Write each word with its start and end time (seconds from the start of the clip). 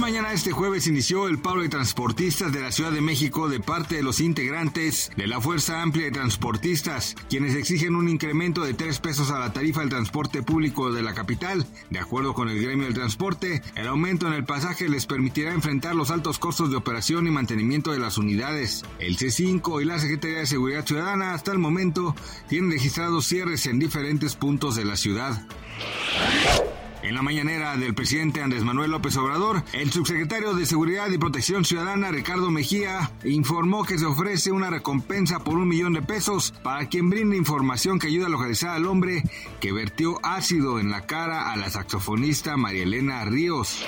Mañana 0.00 0.32
este 0.32 0.50
jueves 0.50 0.86
inició 0.86 1.28
el 1.28 1.40
paro 1.40 1.60
de 1.60 1.68
transportistas 1.68 2.50
de 2.54 2.62
la 2.62 2.72
Ciudad 2.72 2.90
de 2.90 3.02
México 3.02 3.50
de 3.50 3.60
parte 3.60 3.96
de 3.96 4.02
los 4.02 4.20
integrantes 4.20 5.12
de 5.14 5.26
la 5.26 5.42
Fuerza 5.42 5.82
Amplia 5.82 6.06
de 6.06 6.10
Transportistas, 6.10 7.14
quienes 7.28 7.54
exigen 7.54 7.94
un 7.94 8.08
incremento 8.08 8.64
de 8.64 8.72
tres 8.72 8.98
pesos 8.98 9.30
a 9.30 9.38
la 9.38 9.52
tarifa 9.52 9.80
del 9.80 9.90
transporte 9.90 10.42
público 10.42 10.90
de 10.90 11.02
la 11.02 11.12
capital. 11.12 11.66
De 11.90 11.98
acuerdo 11.98 12.32
con 12.32 12.48
el 12.48 12.62
gremio 12.62 12.86
del 12.86 12.94
transporte, 12.94 13.62
el 13.74 13.88
aumento 13.88 14.26
en 14.26 14.32
el 14.32 14.44
pasaje 14.44 14.88
les 14.88 15.04
permitirá 15.04 15.52
enfrentar 15.52 15.94
los 15.94 16.10
altos 16.10 16.38
costos 16.38 16.70
de 16.70 16.76
operación 16.76 17.26
y 17.26 17.30
mantenimiento 17.30 17.92
de 17.92 17.98
las 17.98 18.16
unidades. 18.16 18.84
El 19.00 19.18
C5 19.18 19.82
y 19.82 19.84
la 19.84 19.98
Secretaría 19.98 20.38
de 20.38 20.46
Seguridad 20.46 20.86
Ciudadana 20.86 21.34
hasta 21.34 21.52
el 21.52 21.58
momento 21.58 22.16
tienen 22.48 22.70
registrados 22.70 23.26
cierres 23.26 23.66
en 23.66 23.78
diferentes 23.78 24.34
puntos 24.34 24.76
de 24.76 24.86
la 24.86 24.96
ciudad. 24.96 25.46
En 27.02 27.14
la 27.14 27.22
mañanera 27.22 27.78
del 27.78 27.94
presidente 27.94 28.42
Andrés 28.42 28.62
Manuel 28.62 28.90
López 28.90 29.16
Obrador, 29.16 29.62
el 29.72 29.90
subsecretario 29.90 30.52
de 30.52 30.66
Seguridad 30.66 31.10
y 31.10 31.16
Protección 31.16 31.64
Ciudadana, 31.64 32.10
Ricardo 32.10 32.50
Mejía, 32.50 33.10
informó 33.24 33.84
que 33.84 33.98
se 33.98 34.04
ofrece 34.04 34.52
una 34.52 34.68
recompensa 34.68 35.38
por 35.38 35.56
un 35.56 35.66
millón 35.66 35.94
de 35.94 36.02
pesos 36.02 36.52
para 36.62 36.88
quien 36.88 37.08
brinde 37.08 37.38
información 37.38 37.98
que 37.98 38.08
ayude 38.08 38.26
a 38.26 38.30
localizar 38.30 38.70
al 38.70 38.86
hombre 38.86 39.22
que 39.60 39.72
vertió 39.72 40.18
ácido 40.22 40.78
en 40.78 40.90
la 40.90 41.06
cara 41.06 41.50
a 41.50 41.56
la 41.56 41.70
saxofonista 41.70 42.58
María 42.58 42.82
Elena 42.82 43.24
Ríos. 43.24 43.82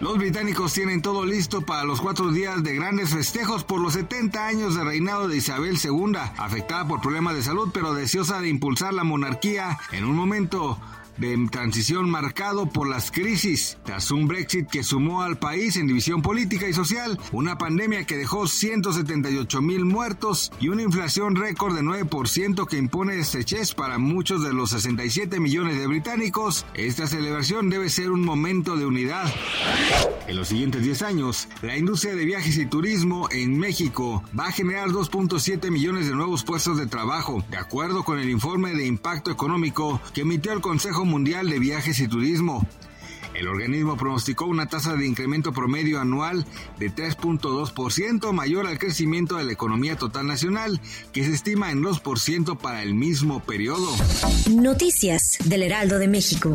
Los 0.00 0.16
británicos 0.16 0.74
tienen 0.74 1.02
todo 1.02 1.24
listo 1.24 1.62
para 1.62 1.84
los 1.84 2.00
cuatro 2.00 2.30
días 2.30 2.62
de 2.62 2.74
grandes 2.74 3.10
festejos 3.10 3.64
por 3.64 3.80
los 3.80 3.94
70 3.94 4.46
años 4.46 4.76
de 4.76 4.84
reinado 4.84 5.26
de 5.26 5.38
Isabel 5.38 5.78
II, 5.82 6.18
afectada 6.36 6.86
por 6.86 7.00
problemas 7.00 7.34
de 7.34 7.42
salud 7.42 7.70
pero 7.74 7.94
deseosa 7.94 8.40
de 8.40 8.48
impulsar 8.48 8.94
la 8.94 9.04
monarquía 9.04 9.78
en 9.92 10.04
un 10.04 10.14
momento 10.14 10.78
de 11.18 11.48
transición 11.50 12.10
marcado 12.10 12.66
por 12.66 12.88
las 12.88 13.10
crisis, 13.10 13.78
tras 13.84 14.10
un 14.10 14.26
Brexit 14.26 14.68
que 14.68 14.82
sumó 14.82 15.22
al 15.22 15.38
país 15.38 15.76
en 15.76 15.86
división 15.86 16.22
política 16.22 16.68
y 16.68 16.72
social, 16.72 17.18
una 17.32 17.58
pandemia 17.58 18.04
que 18.04 18.16
dejó 18.16 18.46
178 18.46 19.62
mil 19.62 19.84
muertos 19.84 20.52
y 20.60 20.68
una 20.68 20.82
inflación 20.82 21.36
récord 21.36 21.74
de 21.74 21.82
9% 21.82 22.66
que 22.66 22.78
impone 22.78 23.18
estrechez 23.18 23.74
para 23.74 23.98
muchos 23.98 24.42
de 24.42 24.52
los 24.52 24.70
67 24.70 25.40
millones 25.40 25.78
de 25.78 25.86
británicos, 25.86 26.66
esta 26.74 27.06
celebración 27.06 27.70
debe 27.70 27.90
ser 27.90 28.10
un 28.10 28.24
momento 28.24 28.76
de 28.76 28.86
unidad. 28.86 29.32
En 30.36 30.40
los 30.40 30.48
siguientes 30.48 30.82
10 30.82 31.00
años, 31.00 31.48
la 31.62 31.78
industria 31.78 32.14
de 32.14 32.26
viajes 32.26 32.58
y 32.58 32.66
turismo 32.66 33.26
en 33.30 33.58
México 33.58 34.22
va 34.38 34.48
a 34.48 34.52
generar 34.52 34.90
2.7 34.90 35.70
millones 35.70 36.08
de 36.08 36.14
nuevos 36.14 36.44
puestos 36.44 36.76
de 36.76 36.86
trabajo, 36.86 37.42
de 37.50 37.56
acuerdo 37.56 38.04
con 38.04 38.18
el 38.18 38.28
informe 38.28 38.74
de 38.74 38.84
impacto 38.84 39.30
económico 39.30 39.98
que 40.12 40.20
emitió 40.20 40.52
el 40.52 40.60
Consejo 40.60 41.06
Mundial 41.06 41.48
de 41.48 41.58
Viajes 41.58 42.00
y 42.00 42.06
Turismo. 42.06 42.68
El 43.32 43.48
organismo 43.48 43.96
pronosticó 43.96 44.44
una 44.44 44.66
tasa 44.66 44.94
de 44.94 45.06
incremento 45.06 45.54
promedio 45.54 46.00
anual 46.02 46.44
de 46.78 46.90
3.2% 46.90 48.30
mayor 48.32 48.66
al 48.66 48.78
crecimiento 48.78 49.36
de 49.36 49.44
la 49.44 49.52
economía 49.52 49.96
total 49.96 50.26
nacional, 50.26 50.82
que 51.14 51.24
se 51.24 51.32
estima 51.32 51.70
en 51.70 51.82
2% 51.82 52.58
para 52.58 52.82
el 52.82 52.94
mismo 52.94 53.40
periodo. 53.40 53.88
Noticias 54.50 55.38
del 55.46 55.62
Heraldo 55.62 55.98
de 55.98 56.08
México. 56.08 56.54